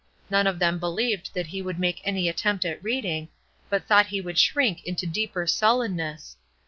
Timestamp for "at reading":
2.65-3.27